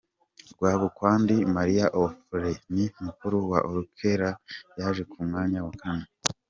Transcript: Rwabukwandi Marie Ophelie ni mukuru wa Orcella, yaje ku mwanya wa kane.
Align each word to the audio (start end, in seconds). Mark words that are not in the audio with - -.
Rwabukwandi 0.55 1.35
Marie 1.55 1.85
Ophelie 2.01 2.61
ni 2.73 2.85
mukuru 3.05 3.37
wa 3.51 3.59
Orcella, 3.69 4.29
yaje 4.77 5.03
ku 5.11 5.17
mwanya 5.27 5.59
wa 5.65 5.73
kane. 5.81 6.05